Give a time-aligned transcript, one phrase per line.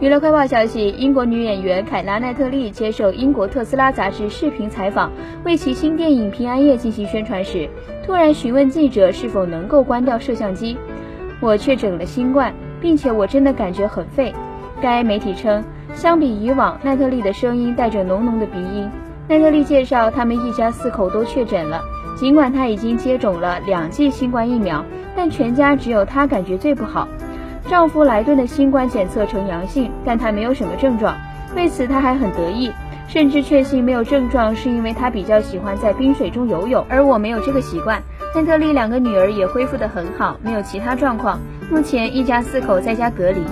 [0.00, 5.10] 娱乐快报消息：英国女演员凯拉奈特利接受英国特斯拉杂志视频采访，
[5.44, 7.68] 为其新电影《平安夜》进行宣传时，
[8.06, 10.76] 突然询问记者是否能够关掉摄像机。
[11.40, 14.32] 我确诊了新冠，并且我真的感觉很废。
[14.80, 15.64] 该媒体称，
[15.94, 18.88] 相比以往，奈特利的声音带着浓浓的鼻音。
[19.26, 21.82] 奈特利介绍，他们一家四口都确诊了，
[22.16, 24.84] 尽管她已经接种了两剂新冠疫苗，
[25.16, 27.08] 但全家只有她感觉最不好。
[27.68, 31.14] 丈夫莱顿的新冠检测呈阳性，但他没有什么症状，
[31.54, 32.72] 为此他还很得意，
[33.06, 38.02] 甚至确信没有症状是因为他比较喜欢在冰水中游泳，而我没有这个习惯。
[38.32, 41.38] 亨特利两个女儿也恢复得很好，没有其他状况。
[41.70, 43.42] 目前一家四口在家隔离。